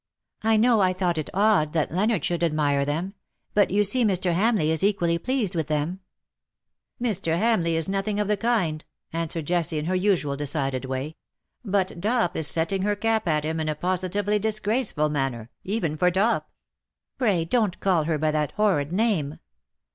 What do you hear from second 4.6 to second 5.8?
is equally pleased with